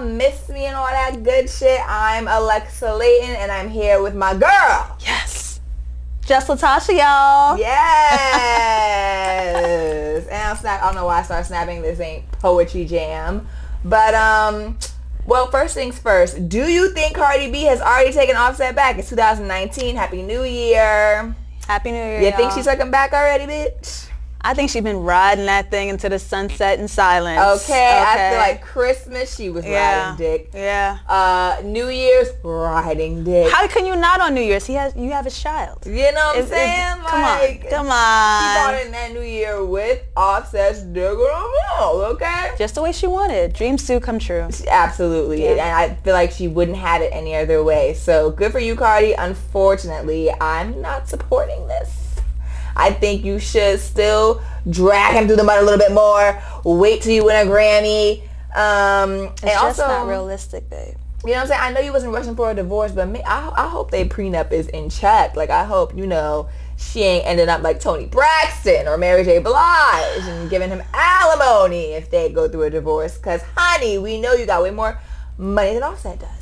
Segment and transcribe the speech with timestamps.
[0.00, 1.80] y'all miss me and all that good shit.
[1.86, 4.96] I'm Alexa Layton, and I'm here with my girl.
[5.00, 5.60] Yes.
[6.24, 7.58] Just Latasha, y'all.
[7.58, 7.86] Yes.
[10.30, 10.82] and I'm snap.
[10.82, 11.82] I don't know why I started snapping.
[11.82, 13.46] This ain't poetry jam,
[13.84, 14.78] but um.
[15.26, 16.48] Well, first things first.
[16.48, 18.98] Do you think Cardi B has already taken Offset back?
[18.98, 19.94] It's 2019.
[19.94, 21.36] Happy New Year.
[21.68, 22.20] Happy New Year.
[22.20, 22.36] You y'all.
[22.36, 24.09] think she's taking back already, bitch?
[24.42, 27.64] I think she's been riding that thing into the sunset in silence.
[27.64, 30.10] Okay, I feel like Christmas she was Yeah.
[30.10, 30.50] riding dick.
[30.54, 30.98] Yeah.
[31.08, 33.52] Uh, New Year's riding dick.
[33.52, 34.64] How can you not on New Year's?
[34.66, 35.84] He has you have a child.
[35.84, 36.78] you know what I'm saying?
[36.78, 42.06] it's- come on, like, come She bought in that New Year with Offset's on the
[42.12, 42.50] okay?
[42.58, 43.52] Just the way she wanted.
[43.52, 44.48] Dreams do come true.
[44.68, 45.44] Absolutely.
[45.44, 45.50] Yeah.
[45.50, 47.92] And I feel like she wouldn't have it any other way.
[47.94, 49.12] So good for you, Cardi.
[49.12, 51.99] Unfortunately, I'm not supporting this.
[52.76, 56.40] I think you should still drag him through the mud a little bit more.
[56.64, 58.22] Wait till you win a Grammy.
[58.54, 60.94] Um, It's and just also, not realistic, babe.
[61.24, 61.60] You know what I'm saying?
[61.62, 64.52] I know you wasn't rushing for a divorce, but me, I, I hope they prenup
[64.52, 65.36] is in check.
[65.36, 69.38] Like, I hope, you know, she ain't ending up like Toni Braxton or Mary J.
[69.38, 73.18] Blige and giving him alimony if they go through a divorce.
[73.18, 74.98] Because, honey, we know you got way more
[75.36, 76.39] money than Offset does.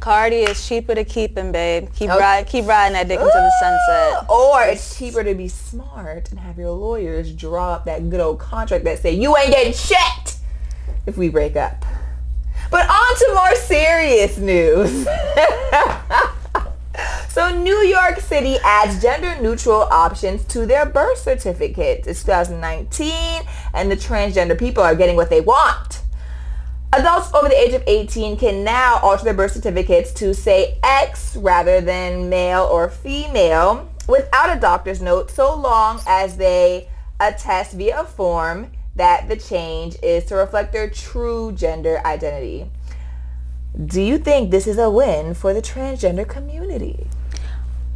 [0.00, 1.88] Cardi is cheaper to keep him, babe.
[1.94, 2.18] Keep Okay.
[2.18, 4.30] ride, keep riding that dick into the sunset.
[4.30, 8.38] Or it's cheaper to be smart and have your lawyers draw up that good old
[8.38, 10.36] contract that say you ain't getting shit
[11.06, 11.84] if we break up.
[12.70, 15.06] But on to more serious news.
[17.28, 22.06] so New York City adds gender neutral options to their birth certificates.
[22.06, 23.12] It's 2019
[23.74, 26.02] and the transgender people are getting what they want.
[26.94, 31.36] Adults over the age of 18 can now alter their birth certificates to say X
[31.36, 36.88] rather than male or female without a doctor's note so long as they
[37.20, 42.70] attest via a form that the change is to reflect their true gender identity.
[43.84, 47.06] Do you think this is a win for the transgender community?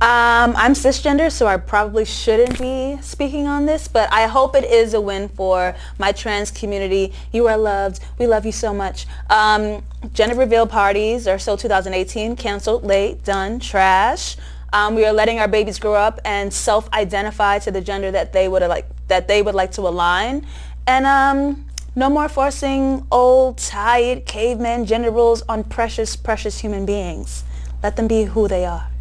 [0.02, 4.64] Um, I'm cisgender, so I probably shouldn't be speaking on this, but I hope it
[4.64, 7.12] is a win for my trans community.
[7.30, 8.00] You are loved.
[8.18, 9.06] We love you so much.
[9.30, 14.36] Um, gender reveal parties are still 2018, canceled, late, done, trash.
[14.72, 18.48] Um, we are letting our babies grow up and self-identify to the gender that they
[18.48, 20.44] would like that they would like to align,
[20.84, 21.64] and um,
[21.94, 27.44] no more forcing old, tired caveman gender roles on precious, precious human beings.
[27.84, 28.91] Let them be who they are.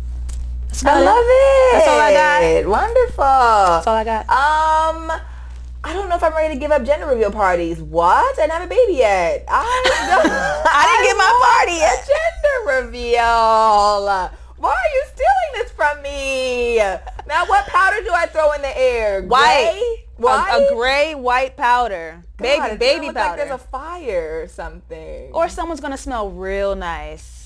[0.72, 1.74] That's I about love it.
[1.74, 2.14] That's all I
[2.64, 2.70] got.
[2.70, 3.24] Wonderful.
[3.24, 4.22] That's all I got.
[4.30, 5.12] Um,
[5.84, 7.82] I don't know if I'm ready to give up gender reveal parties.
[7.82, 8.24] What?
[8.40, 9.46] I didn't have a baby yet.
[9.48, 9.62] I,
[10.66, 12.04] I didn't get my party yet.
[12.04, 14.32] A gender reveal.
[14.58, 16.78] Why are you stealing this from me?
[16.78, 19.24] Now, what powder do I throw in the air?
[19.24, 19.72] White.
[19.74, 20.06] Gray?
[20.20, 20.68] A, White?
[20.72, 22.24] a gray white powder.
[22.38, 22.76] God, baby powder.
[22.78, 23.38] baby look Like powder.
[23.38, 25.32] there's a fire or something.
[25.34, 27.41] or someone's gonna smell real nice.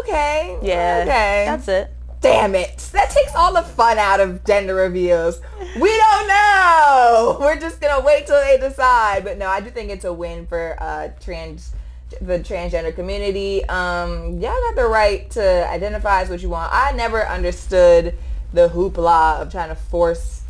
[0.00, 0.58] Okay.
[0.62, 1.00] Yeah.
[1.02, 1.44] Okay.
[1.46, 1.90] That's it.
[2.20, 2.78] Damn it.
[2.92, 5.40] That takes all the fun out of gender reveals.
[5.80, 7.36] We don't know.
[7.40, 9.24] We're just going to wait till they decide.
[9.24, 11.72] But no, I do think it's a win for uh, trans
[12.20, 13.64] the transgender community.
[13.68, 16.72] Um, y'all got the right to identify as what you want.
[16.72, 18.16] I never understood
[18.52, 20.42] the hoopla of trying to force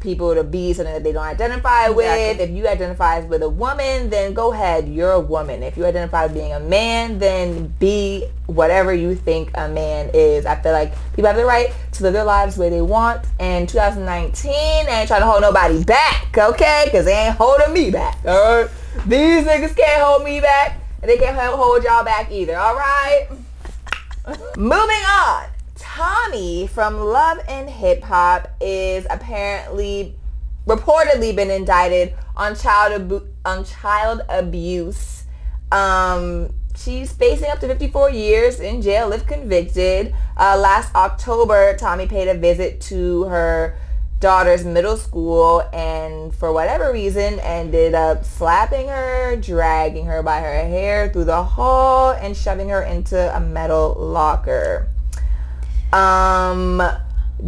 [0.00, 2.40] people to be something that they don't identify with.
[2.40, 4.88] If you identify as with a woman, then go ahead.
[4.88, 5.62] You're a woman.
[5.62, 10.46] If you identify as being a man, then be whatever you think a man is.
[10.46, 13.24] I feel like people have the right to live their lives the way they want.
[13.38, 16.84] And 2019, I ain't trying to hold nobody back, okay?
[16.86, 18.70] Because they ain't holding me back, all right?
[19.06, 20.78] These niggas can't hold me back.
[21.02, 23.28] And they can't hold y'all back either, all right?
[24.56, 25.49] Moving on.
[26.00, 30.14] Tommie from Love and Hip Hop is apparently
[30.66, 35.24] reportedly been indicted on child abu- on child abuse.
[35.70, 40.14] Um, she's facing up to 54 years in jail if convicted.
[40.38, 43.76] Uh, last October, Tommie paid a visit to her
[44.20, 50.66] daughter's middle school and for whatever reason ended up slapping her, dragging her by her
[50.66, 54.88] hair through the hall and shoving her into a metal locker.
[55.92, 56.82] Um,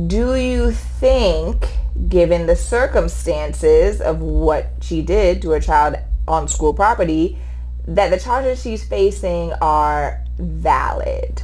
[0.06, 1.69] do you think,
[2.09, 5.97] given the circumstances of what she did to her child
[6.27, 7.39] on school property,
[7.87, 11.43] that the charges she's facing are valid?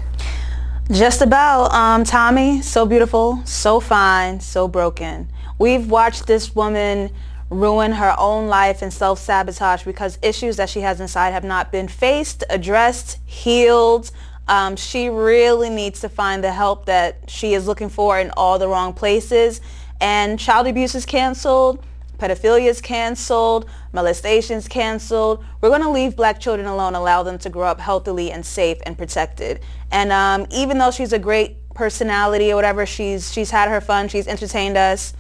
[0.91, 1.73] Just about.
[1.73, 5.31] Um, Tommie, so beautiful, so fine, so broken.
[5.59, 7.11] We've watched this woman
[7.51, 11.89] ruin her own life and self-sabotage because issues that she has inside have not been
[11.89, 14.11] faced, addressed, healed.
[14.49, 18.59] Um, she really needs to find the help that she is looking for in all
[18.59, 19.61] the wrong places.
[20.01, 21.85] And child abuse is canceled.
[22.19, 25.45] pedophilia is canceled, Molestation is canceled.
[25.61, 28.79] We're going to leave black children alone, allow them to grow up healthily and safe
[28.85, 29.61] and protected.
[29.91, 34.09] And um, even though she's a great personality or whatever, she's she's had her fun,
[34.09, 35.15] she's entertained us.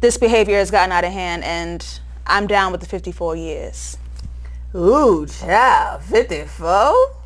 [0.00, 1.84] This behavior has gotten out of hand, and
[2.26, 3.96] I'm down with the 54 years.
[4.74, 7.25] Ooh, child, 54?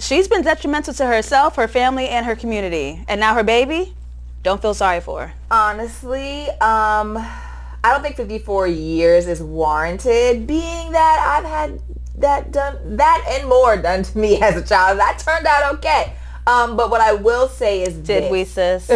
[0.00, 3.04] She's been detrimental to herself, her family, and her community.
[3.06, 3.94] And now her baby,
[4.42, 5.34] don't feel sorry for her.
[5.50, 11.80] Honestly, um, I don't think 54 years is warranted, being that I've had
[12.16, 14.98] that done, that and more done to me as a child.
[14.98, 16.14] That turned out okay.
[16.46, 18.30] Um, but what I will say is Did this.
[18.30, 18.90] we, sis?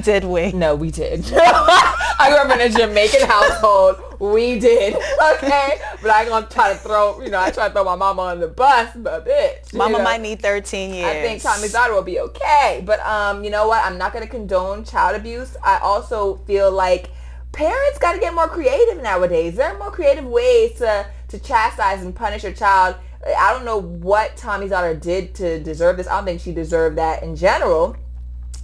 [0.04, 0.52] did we?
[0.52, 1.24] No, we did.
[1.34, 3.96] I grew up in a Jamaican household.
[4.20, 4.94] We did.
[4.94, 5.80] Okay.
[6.02, 8.40] But I gonna try to throw, you know, I try to throw my mama on
[8.40, 9.72] the bus, but bitch.
[9.74, 10.04] Mama know.
[10.04, 11.06] might need 13 years.
[11.06, 12.82] I think Tommie's daughter will be okay.
[12.84, 13.84] But um, you know what?
[13.84, 15.56] I'm not gonna condone child abuse.
[15.62, 17.10] I also feel like
[17.52, 19.56] parents gotta get more creative nowadays.
[19.56, 22.96] There are more creative ways to to chastise and punish your child.
[23.26, 26.06] I don't know what Tommie's daughter did to deserve this.
[26.06, 27.96] I don't think she deserved that in general.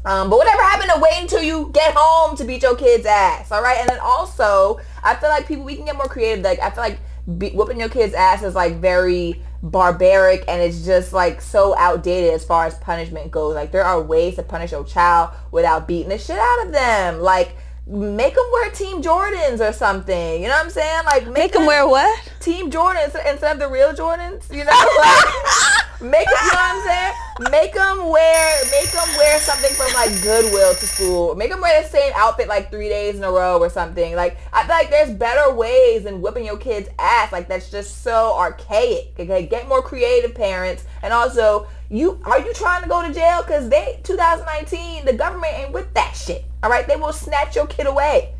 [0.04, 3.52] Um, but whatever happened to wait until you get home to beat your kid's ass,
[3.52, 3.78] all right?
[3.78, 6.42] And then also, I feel like people we can get more creative.
[6.42, 6.98] Like I feel like
[7.38, 12.32] be, whooping your kid's ass is like very barbaric and it's just like so outdated
[12.32, 13.54] as far as punishment goes.
[13.54, 17.20] Like there are ways to punish your child without beating the shit out of them.
[17.20, 17.56] Like
[17.90, 20.42] make them wear Team Jordans or something.
[20.42, 21.04] You know what I'm saying?
[21.04, 22.30] Like Make them wear what?
[22.40, 24.50] Team Jordans instead of the real Jordans.
[24.50, 25.24] You know, like
[26.00, 26.34] make them.
[26.40, 27.50] You know what I'm saying?
[27.50, 28.64] Make them wear.
[28.70, 31.34] Make them wear something from like Goodwill to school.
[31.34, 34.14] Make them wear the same outfit like three days in a row or something.
[34.14, 37.32] Like I feel like there's better ways than whipping your kid's ass.
[37.32, 39.14] Like that's just so archaic.
[39.18, 41.66] Okay, get more creative, parents, and also.
[41.92, 43.42] You are you trying to go to jail?
[43.42, 46.44] Cause they 2019, the government ain't with that shit.
[46.62, 48.32] All right, they will snatch your kid away,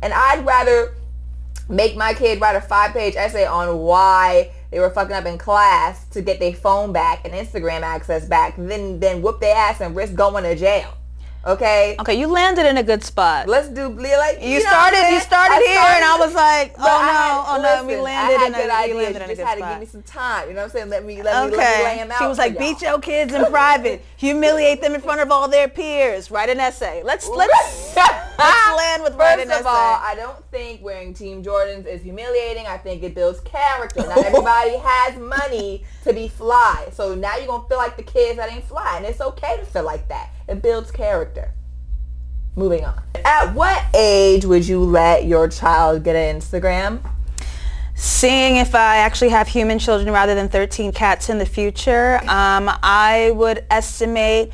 [0.00, 0.94] and I'd rather
[1.68, 6.04] make my kid write a five-page essay on why they were fucking up in class
[6.08, 9.94] to get their phone back and Instagram access back, then then whoop their ass and
[9.94, 10.94] risk going to jail.
[11.46, 11.94] Okay.
[12.00, 13.46] Okay, you landed in a good spot.
[13.48, 15.10] Let's do like You, know started.
[15.12, 17.96] You started I here, and I was like, oh I no, had- oh no, we
[18.00, 19.60] landed I had in a, good we landed You in a just good had to
[19.60, 20.48] give me some time.
[20.48, 20.88] You know what I'm saying?
[20.88, 22.18] Let me let me let me lay them out.
[22.18, 25.68] She was like, beat your kids in private, humiliate them in front of all their
[25.68, 27.02] peers, write an essay.
[27.04, 27.94] Let's let's
[28.38, 32.66] let's land with First of all, I don't think wearing Team Jordans is humiliating.
[32.66, 34.00] I think it builds character.
[34.00, 36.88] Not everybody has money to be fly.
[36.92, 38.96] So now you're going to feel like the kids that ain't fly.
[38.96, 40.30] And it's okay to feel like that.
[40.48, 41.52] It builds character.
[42.56, 43.02] Moving on.
[43.24, 47.00] At what age would you let your child get an Instagram?
[47.96, 52.70] Seeing if I actually have human children rather than 13 cats in the future, um,
[52.82, 54.52] I would estimate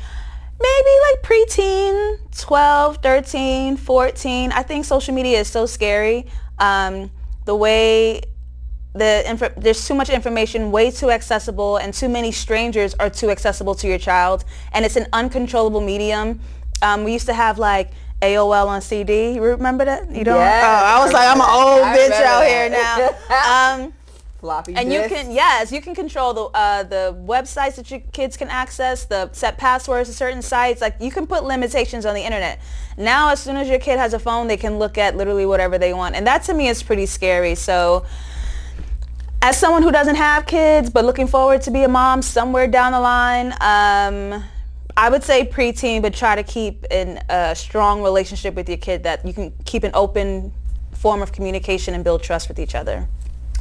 [0.61, 4.51] maybe like preteen, 12, 13, 14.
[4.51, 6.27] I think social media is so scary.
[6.59, 7.11] Um,
[7.45, 8.21] the way
[8.93, 13.29] the inf- there's too much information, way too accessible, and too many strangers are too
[13.29, 14.43] accessible to your child,
[14.73, 16.41] and it's an uncontrollable medium.
[16.81, 17.91] Um, we used to have like
[18.21, 19.33] AOL on CD.
[19.33, 20.13] You remember that?
[20.13, 20.35] You don't?
[20.37, 21.97] Yes, oh, I was I like, I'm an old.
[21.97, 23.83] Bitch out here now.
[23.83, 23.93] Um,
[24.41, 28.35] Floppy and you can yes, you can control the uh, the websites that your kids
[28.35, 30.81] can access, the set passwords to certain sites.
[30.81, 32.59] Like you can put limitations on the internet.
[32.97, 35.77] Now, as soon as your kid has a phone, they can look at literally whatever
[35.77, 37.53] they want, and that to me is pretty scary.
[37.53, 38.03] So
[39.43, 42.93] as someone who doesn't have kids but looking forward to be a mom somewhere down
[42.93, 44.43] the line, um,
[44.97, 49.03] I would say preteen, but try to keep in a strong relationship with your kid
[49.03, 50.51] that you can keep an open
[50.93, 53.07] form of communication and build trust with each other.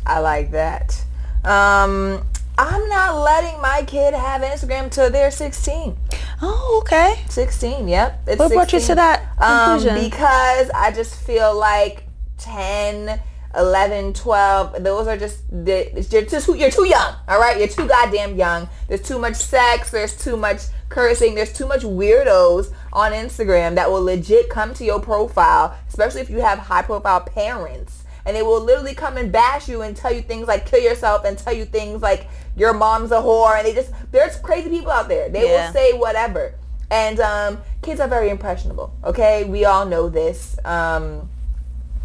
[0.06, 1.04] I like that.
[1.44, 2.24] Um,
[2.58, 5.96] I'm not letting my kid have Instagram till they're 16.
[6.42, 7.22] Oh, okay.
[7.28, 8.22] 16, yep.
[8.26, 8.96] It's What brought you to 16.
[8.96, 10.10] that Um, conclusion?
[10.10, 12.04] because I just feel like
[12.38, 13.20] 10,
[13.56, 17.58] 11, 12, those are just, you're, just you're too young, all right?
[17.58, 18.68] You're too goddamn young.
[18.88, 19.90] There's too much sex.
[19.90, 21.34] There's too much cursing.
[21.34, 26.28] There's too much weirdos on Instagram that will legit come to your profile, especially if
[26.30, 27.99] you have high profile parents.
[28.26, 31.24] And they will literally come and bash you and tell you things like kill yourself
[31.24, 33.56] and tell you things like your mom's a whore.
[33.56, 35.28] And they just, there's crazy people out there.
[35.28, 35.66] They Yeah.
[35.66, 36.54] will say whatever.
[36.90, 38.92] And um, kids are very impressionable.
[39.04, 40.56] Okay, we all know this.
[40.64, 41.28] Um,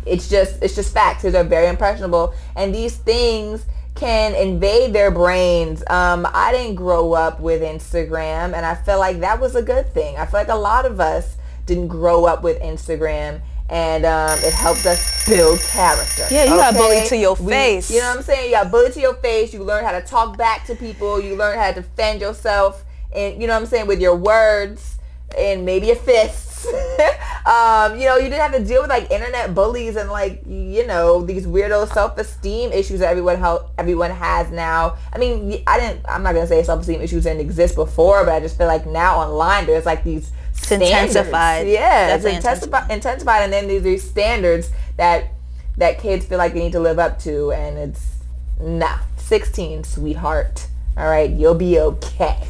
[0.05, 1.23] it's just it's just facts.
[1.23, 5.81] Kids are very impressionable, and these things can invade their brains.
[5.87, 9.91] Um, I didn't grow up with Instagram, and I feel like that was a good
[9.93, 10.17] thing.
[10.17, 13.41] I feel like a lot of us didn't grow up with Instagram.
[13.69, 16.27] And um, it helped us build character.
[16.29, 17.89] Yeah, you got bullied to your We- face.
[17.91, 18.45] you know what I'm saying?
[18.45, 19.53] You got bullied to your face.
[19.53, 21.19] You learn how to talk back to people.
[21.19, 24.99] You learn how to defend yourself, and you know what I'm saying with your words
[25.35, 26.65] and maybe your fists.
[27.45, 30.85] um, you know, you didn't have to deal with like internet bullies and like you
[30.85, 33.43] know these weirdo self-esteem issues that everyone
[33.77, 34.97] everyone has now.
[35.13, 36.05] I mean, I didn't.
[36.07, 39.17] I'm not gonna say self-esteem issues didn't exist before, but I just feel like now
[39.17, 40.31] online there's like these
[40.71, 41.67] it's intensified.
[41.67, 45.31] Yeah, it's intensified, intensified, and then there's these standards that
[45.77, 48.15] that kids feel like they need to live up to, and it's
[48.59, 48.99] nah.
[49.25, 50.67] 16, sweetheart.
[50.95, 52.47] All right, you'll be okay.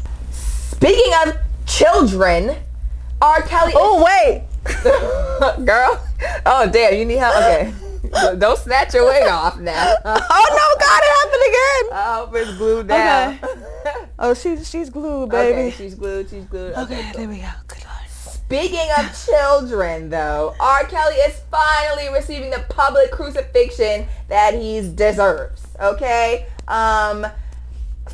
[0.30, 2.54] Speaking of children,
[3.22, 3.42] R.
[3.42, 3.72] Kelly.
[3.74, 4.44] Oh wait,
[5.64, 6.06] girl.
[6.44, 7.36] Oh damn, you need help.
[7.36, 7.72] Okay.
[8.38, 9.94] Don't snatch your wig off now.
[10.04, 11.92] oh no, God, it happened again.
[11.92, 13.38] I hope it's glued down.
[13.42, 14.06] Okay.
[14.18, 15.58] Oh, she's she's glued, baby.
[15.58, 16.28] Okay, she's glued.
[16.30, 16.74] She's glued.
[16.74, 17.50] Okay, okay there we go.
[17.66, 17.98] Good Lord.
[18.08, 20.84] Speaking of children, though, R.
[20.84, 25.66] Kelly is finally receiving the public crucifixion that he deserves.
[25.80, 26.46] Okay.
[26.66, 27.26] Um,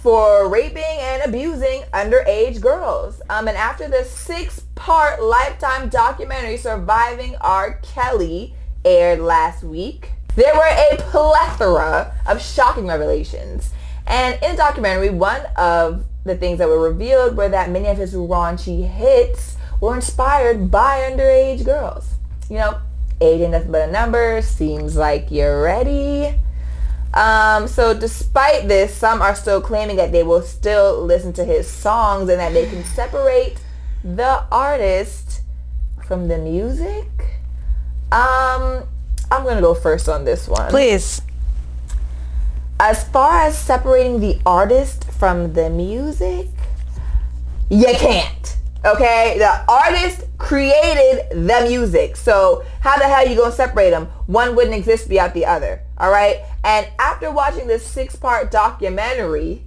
[0.05, 3.23] for raping and abusing underage girls.
[3.31, 7.79] Um, and after the six-part Lifetime documentary Surviving R.
[7.83, 8.54] Kelly
[8.85, 13.73] aired last week, there were a plethora of shocking revelations.
[14.07, 17.99] And in the documentary, one of the things that were revealed were that many of
[17.99, 22.15] his raunchy hits were inspired by underage girls.
[22.49, 22.79] You know,
[23.21, 24.43] age ain't nothing but a number.
[24.43, 26.35] Seems like you're ready.
[27.15, 31.71] Um, so despite this, some are still claiming that they will still listen to his
[31.71, 33.59] songs and that they can separate
[34.03, 35.43] the artist
[36.07, 37.07] from the music.
[38.15, 38.85] Um,
[39.33, 40.71] I'm gonna go first on this one.
[40.71, 41.21] Please.
[42.79, 46.47] As far as separating the artist from the music,
[47.71, 48.57] you can't.
[48.85, 52.17] Okay, the artist created the music.
[52.17, 54.07] So how the hell you gonna separate them?
[54.27, 55.83] One wouldn't exist without the other.
[55.99, 56.45] All right.
[56.63, 59.65] And after watching this six-part documentary,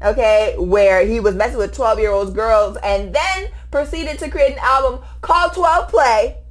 [0.00, 5.00] okay, where he was messing with 12-year-old girls and then proceeded to create an album
[5.20, 6.41] called 12 Play,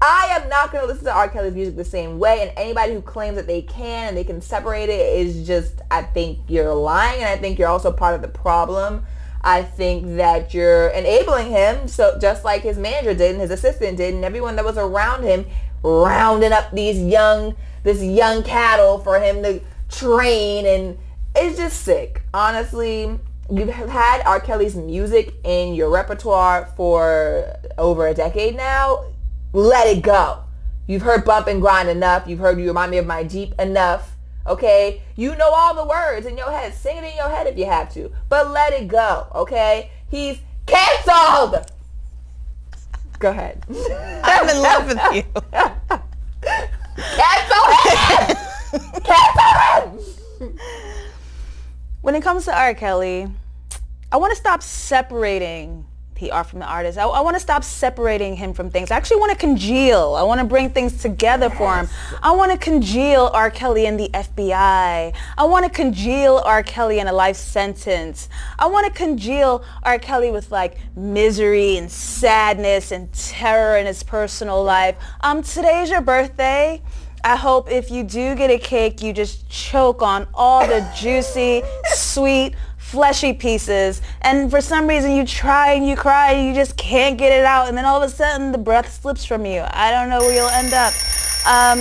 [0.00, 1.28] I am not going to listen to R.
[1.28, 2.40] Kelly's music the same way.
[2.42, 6.02] And anybody who claims that they can and they can separate it is just, I
[6.02, 7.20] think you're lying.
[7.20, 9.04] And I think you're also part of the problem.
[9.42, 13.96] I think that you're enabling him, so just like his manager did and his assistant
[13.96, 15.46] did and everyone that was around him,
[15.82, 20.66] rounding up these young, this young cattle for him to train.
[20.66, 20.98] And
[21.36, 22.22] it's just sick.
[22.34, 23.18] Honestly,
[23.50, 24.40] you've had R.
[24.40, 29.04] Kelly's music in your repertoire for over a decade now.
[29.52, 30.44] Let it go.
[30.86, 32.26] You've heard Bump and Grind enough.
[32.26, 34.16] You've heard You Remind Me of My Jeep enough
[34.48, 35.02] okay?
[35.16, 36.74] You know all the words in your head.
[36.74, 38.10] Sing it in your head if you have to.
[38.28, 39.90] But let it go, okay?
[40.10, 41.70] He's canceled!
[43.18, 43.64] Go ahead.
[44.24, 45.22] I'm in love with you.
[46.96, 48.36] Cancel him!
[49.04, 49.52] Cancel
[50.40, 50.58] him!
[52.00, 52.74] When it comes to R.
[52.74, 53.28] Kelly,
[54.10, 55.84] I want to stop separating
[56.26, 56.98] art from the artist.
[56.98, 58.90] I, I want to stop separating him from things.
[58.90, 60.14] I actually want to congeal.
[60.14, 61.58] I want to bring things together yes.
[61.58, 61.88] for him.
[62.22, 63.50] I want to congeal R.
[63.50, 65.14] Kelly and the FBI.
[65.38, 66.62] I want to congeal R.
[66.62, 68.28] Kelly in a life sentence.
[68.58, 69.98] I want to congeal R.
[69.98, 74.96] Kelly with like misery and sadness and terror in his personal life.
[75.20, 76.82] Um, today's your birthday.
[77.24, 81.62] I hope if you do get a cake, you just choke on all the juicy,
[81.86, 82.54] sweet,
[82.88, 87.18] fleshy pieces and for some reason you try and you cry and you just can't
[87.18, 89.62] get it out and then all of a sudden the breath slips from you.
[89.68, 90.94] I don't know where you'll end up.
[91.46, 91.78] Um,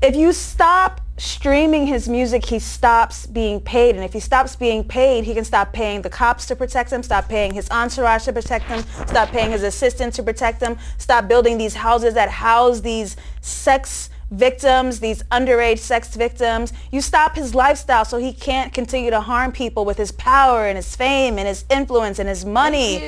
[0.00, 3.94] if you stop streaming his music, he stops being paid.
[3.94, 7.02] And if he stops being paid, he can stop paying the cops to protect him,
[7.02, 11.28] stop paying his entourage to protect him, stop paying his assistant to protect him, stop
[11.28, 16.72] building these houses that house these sex victims, these underage sex victims.
[16.90, 20.76] You stop his lifestyle so he can't continue to harm people with his power and
[20.76, 22.98] his fame and his influence and his money.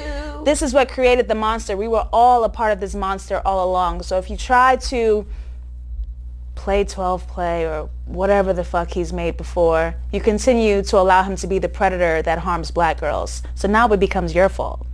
[0.45, 1.77] This is what created the monster.
[1.77, 4.03] We were all a part of this monster all along.
[4.03, 5.27] So if you try to
[6.55, 11.37] play 12 play or whatever the fuck he's made before, you continue to allow him
[11.37, 13.43] to be the predator that harms black girls.
[13.55, 14.87] So now it becomes your fault.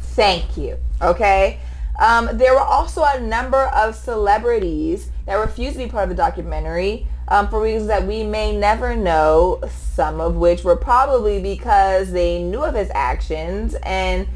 [0.00, 0.78] Thank you.
[1.02, 1.58] Okay?
[2.00, 6.14] Um, there were also a number of celebrities that refused to be part of the
[6.14, 12.12] documentary um, for reasons that we may never know, some of which were probably because
[12.12, 14.28] they knew of his actions and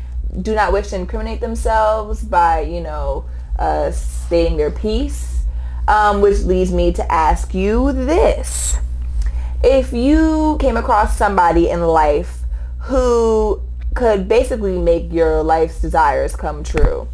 [0.43, 3.25] do not wish to incriminate themselves by, you know,
[3.59, 5.45] uh, stating their piece,
[5.87, 8.77] um, which leads me to ask you this.
[9.63, 12.41] If you came across somebody in life
[12.83, 13.61] who
[13.95, 17.09] could basically make your life's desires come true,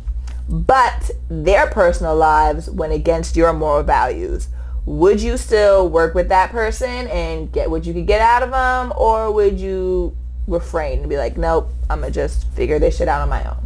[0.48, 4.48] but their personal lives went against your moral values.
[4.86, 8.50] Would you still work with that person and get what you could get out of
[8.50, 13.08] them, or would you refrain and be like, nope, I'm gonna just figure this shit
[13.08, 13.56] out on my own?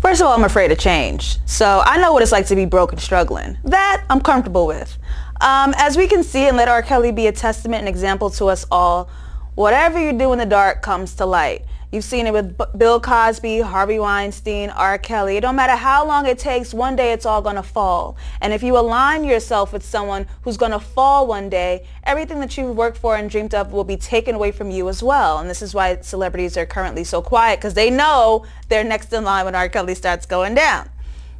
[0.00, 1.38] First of all, I'm afraid of change.
[1.46, 3.58] So I know what it's like to be broke and struggling.
[3.64, 4.96] That I'm comfortable with.
[5.42, 6.82] Um, as we can see, and let R.
[6.82, 9.08] Kelly be a testament and example to us all,
[9.54, 11.64] whatever you do in the dark comes to light.
[11.92, 14.96] You've seen it with B- Bill Cosby, Harvey Weinstein, R.
[14.96, 15.36] Kelly.
[15.36, 18.16] It don't matter how long it takes, one day it's all going to fall.
[18.40, 22.56] And if you align yourself with someone who's going to fall one day, everything that
[22.56, 25.38] you've worked for and dreamed of will be taken away from you as well.
[25.38, 29.24] And this is why celebrities are currently so quiet because they know they're next in
[29.24, 29.68] line when R.
[29.68, 30.88] Kelly starts going down.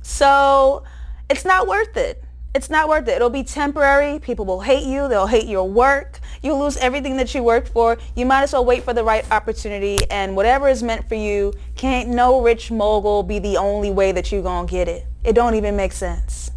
[0.02, 0.82] So
[1.28, 3.12] it's not worth it it's not worth it.
[3.12, 4.18] It'll be temporary.
[4.18, 5.08] People will hate you.
[5.08, 6.19] They'll hate your work.
[6.42, 7.98] You'll lose everything that you worked for.
[8.16, 11.52] You might as well wait for the right opportunity and whatever is meant for you,
[11.76, 15.06] can't no rich mogul be the only way that you're going to get it.
[15.22, 16.50] It don't even make sense.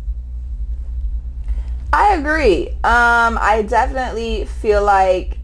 [1.91, 2.69] I agree.
[2.69, 5.37] Um, I definitely feel like,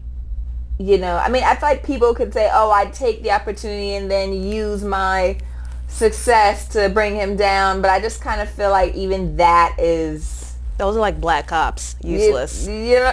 [0.78, 3.94] you know, I mean, I feel like people could say, oh, I'd take the opportunity
[3.94, 5.38] and then use my
[5.86, 7.82] success to bring him down.
[7.82, 10.49] But I just kind of feel like even that is
[10.80, 11.94] those are like black cops.
[12.02, 12.66] Useless.
[12.66, 13.12] You, you know,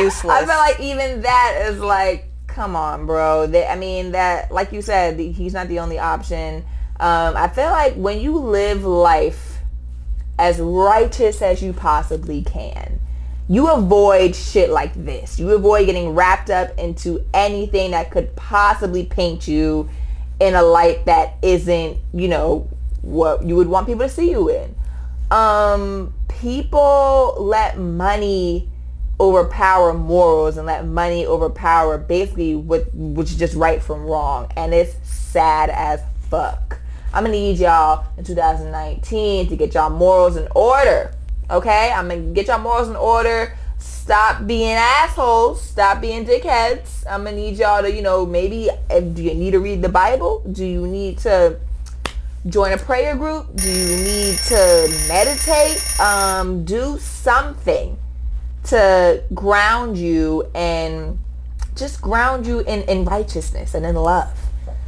[0.00, 0.24] useless.
[0.32, 3.46] I feel like even that is like, come on, bro.
[3.46, 6.64] They, I mean, that, like you said, he's not the only option.
[6.98, 9.58] Um, I feel like when you live life
[10.40, 12.98] as righteous as you possibly can,
[13.48, 15.38] you avoid shit like this.
[15.38, 19.88] You avoid getting wrapped up into anything that could possibly paint you
[20.40, 22.68] in a light that isn't, you know,
[23.02, 24.74] what you would want people to see you in.
[25.30, 28.68] Um, people let money
[29.20, 34.50] overpower morals and let money overpower basically what which is just right from wrong.
[34.56, 36.80] And it's sad as fuck.
[37.12, 41.12] I'm gonna need y'all in 2019 to get y'all morals in order
[41.50, 41.92] okay?
[41.92, 43.56] I'm gonna get y'all morals in order.
[43.78, 45.62] Stop being assholes.
[45.62, 47.04] Stop being dickheads.
[47.08, 49.88] I'm gonna need y'all to you know maybe eh, do you need to read the
[49.88, 50.42] bible?
[50.50, 51.58] Do you need to
[52.48, 53.54] join a prayer group?
[53.54, 56.00] Do you need to meditate?
[56.00, 57.98] Um, do something
[58.64, 61.18] to ground you and
[61.74, 64.36] just ground you in, in righteousness and in love.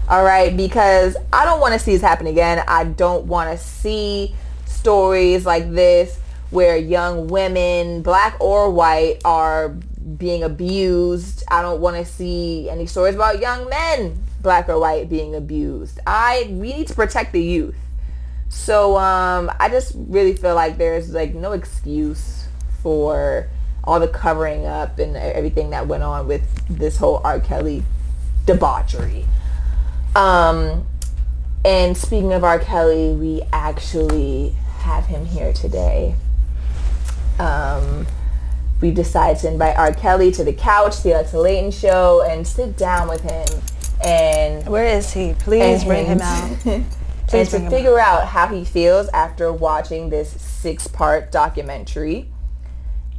[0.09, 2.65] All right, because I don't want to see this happen again.
[2.67, 4.35] I don't want to see
[4.67, 6.19] stories like this
[6.51, 9.77] where young women, black or white, are
[10.17, 11.45] being abused.
[11.49, 16.01] I don't want to see any stories about young men black or white being abused.
[16.07, 17.77] I we need to protect the youth.
[18.49, 22.47] So um, I just really feel like there's like no excuse
[22.83, 23.49] for
[23.85, 27.41] all the covering up and everything that went on with this whole R.
[27.41, 27.85] Kelly
[28.47, 29.25] debauchery.
[30.17, 30.87] Um,
[31.65, 32.59] and speaking of R.
[32.59, 36.15] Kelly, we actually have him here today.
[37.39, 38.07] Um,
[38.81, 39.93] we decided to invite R.
[39.93, 43.47] Kelly to the couch, the Alexa Layton show, and sit down with him
[44.05, 45.35] and where is he?
[45.35, 46.67] Please bring him out.
[46.67, 46.87] and
[47.29, 48.23] to figure out.
[48.23, 52.31] out how he feels after watching this six-part documentary,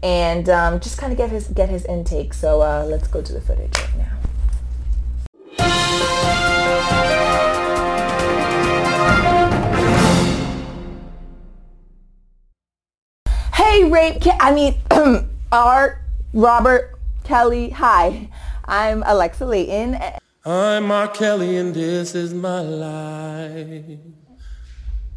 [0.01, 2.33] and um, just kind of get his get his intake.
[2.33, 4.07] So uh, let's go to the footage right now.
[13.53, 14.23] Hey, rape.
[14.39, 14.75] I mean,
[15.51, 17.71] Art, Robert, Kelly.
[17.71, 18.29] Hi,
[18.63, 19.99] I'm Alexa Layton.
[20.45, 23.99] I'm Mark Kelly and this is my life.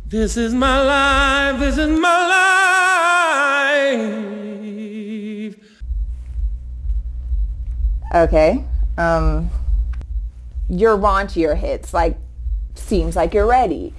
[0.06, 2.26] This is my life, this is my
[5.46, 5.56] life.
[8.12, 8.64] Okay.
[8.98, 9.50] Um
[10.68, 12.18] your raunchier hits, like
[12.74, 13.94] seems like you're ready,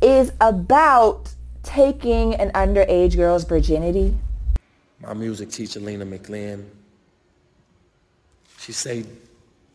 [0.00, 4.16] is about taking an underage girl's virginity.
[5.06, 6.64] My music teacher, Lena McLin,
[8.58, 9.06] she said,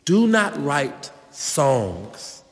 [0.04, 2.44] do not write songs.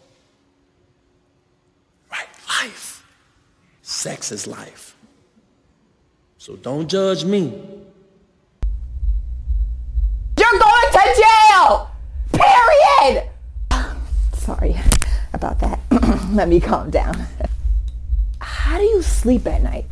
[2.10, 3.06] Write life.
[3.82, 4.96] Sex is life.
[6.38, 7.50] So don't judge me.
[10.38, 11.90] You're going to jail!
[12.32, 13.30] Period!
[14.38, 14.78] Sorry
[15.34, 15.80] about that.
[16.32, 17.26] Let me calm down.
[18.40, 19.89] How do you sleep at night?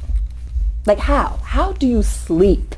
[0.88, 1.38] Like how?
[1.44, 2.74] How do you sleep?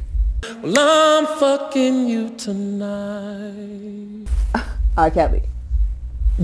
[0.63, 4.27] Well, I'm fucking you tonight.
[4.97, 5.11] R.
[5.11, 5.43] Kelly,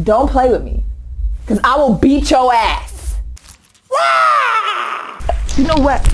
[0.04, 0.84] don't play with me,
[1.48, 3.18] cause I will beat your ass.
[5.58, 6.08] You know what?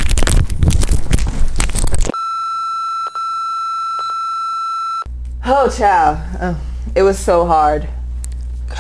[5.43, 6.55] Oh, child, uh,
[6.95, 7.89] it was so hard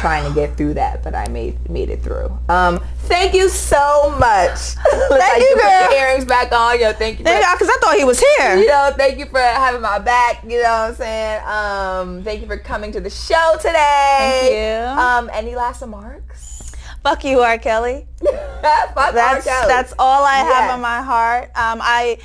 [0.01, 2.35] trying to get through that, but I made made it through.
[2.49, 4.57] Um, thank you so much.
[4.89, 5.83] thank you, girl.
[5.87, 6.79] Put your earrings back on.
[6.79, 7.25] Yo, thank you.
[7.25, 8.57] Thank you, because I thought he was here.
[8.57, 10.43] You know, thank you for having my back.
[10.43, 11.43] You know what I'm saying?
[11.45, 14.39] Um, thank you for coming to the show today.
[14.41, 14.53] Thank
[14.97, 15.01] you.
[15.01, 16.71] Um, any last remarks?
[17.03, 17.57] Fuck you, R.
[17.59, 18.07] Kelly.
[18.61, 19.67] That's Kelly.
[19.67, 20.71] that's all I have Yes.
[20.71, 21.45] on my heart.
[21.55, 22.19] Um, I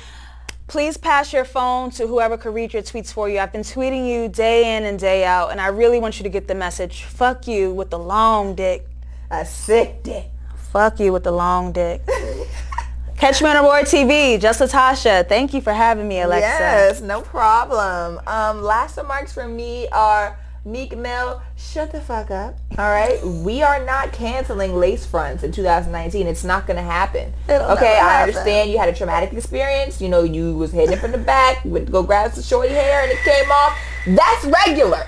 [0.67, 3.39] please pass your phone to whoever could read your tweets for you.
[3.39, 6.29] I've been tweeting you day in and day out, and I really want you to
[6.29, 7.03] get the message.
[7.03, 8.85] Fuck you with the long dick.
[9.31, 10.25] a sick dick.
[10.71, 12.01] Fuck you with the long dick.
[13.17, 14.39] Catch me on Aurore TV.
[14.39, 15.27] Just Latasha.
[15.27, 16.45] Thank you for having me, Alexa.
[16.47, 18.21] Yes, no problem.
[18.27, 22.57] Um, last remarks from me are Meek Mill, shut the fuck up.
[22.77, 26.27] All right, we are not canceling lace fronts in 2019.
[26.27, 27.33] It's not gonna happen.
[27.47, 28.29] It'll okay, I happen.
[28.35, 30.01] understand you had a traumatic experience.
[30.01, 32.73] You know, you was hitting from the back, you went to go grab some shorty
[32.73, 33.79] hair and it came off.
[34.07, 35.07] That's regular.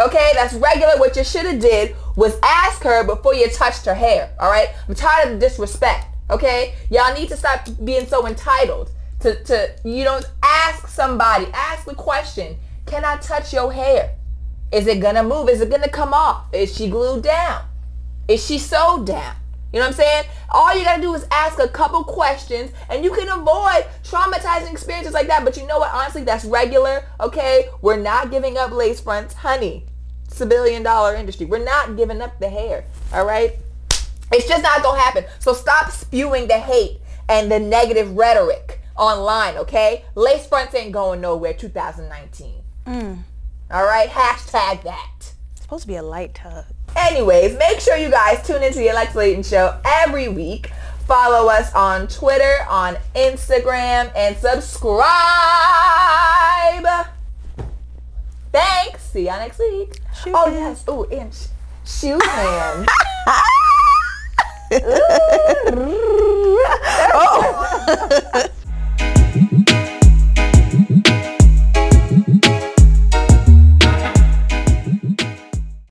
[0.00, 0.94] Okay, that's regular.
[0.96, 4.34] What you should have did was ask her before you touched her hair.
[4.40, 6.06] All right, I'm tired of the disrespect.
[6.30, 8.90] Okay, y'all need to stop being so entitled.
[9.20, 11.46] To, to you don't ask somebody.
[11.54, 12.56] Ask the question.
[12.86, 14.16] Can I touch your hair?
[14.72, 15.48] Is it gonna move?
[15.48, 16.46] Is it gonna come off?
[16.52, 17.64] Is she glued down?
[18.28, 19.36] Is she sewed down?
[19.72, 20.24] You know what I'm saying?
[20.50, 25.12] All you gotta do is ask a couple questions and you can avoid traumatizing experiences
[25.12, 25.44] like that.
[25.44, 25.92] But you know what?
[25.92, 27.68] Honestly, that's regular, okay?
[27.82, 29.34] We're not giving up lace fronts.
[29.34, 29.84] Honey,
[30.24, 31.46] it's a billion dollar industry.
[31.46, 33.52] We're not giving up the hair, all right?
[34.32, 35.24] It's just not gonna happen.
[35.38, 40.04] So stop spewing the hate and the negative rhetoric online, okay?
[40.14, 42.62] Lace fronts ain't going nowhere 2019.
[42.86, 43.18] Mm.
[43.70, 44.08] All right?
[44.08, 45.32] Hashtag that.
[45.52, 46.64] It's supposed to be a light tub.
[46.96, 50.70] Anyways, make sure you guys tune into the Alexa Layton Show every week.
[51.06, 55.06] Follow us on Twitter, on Instagram, and subscribe.
[58.52, 59.02] Thanks.
[59.02, 59.98] See y'all next week.
[60.22, 60.78] Shoe oh, hands.
[60.78, 60.84] yes.
[60.88, 61.46] Oh, and sh-
[61.84, 62.88] shoe hands.
[67.18, 68.44] Oh.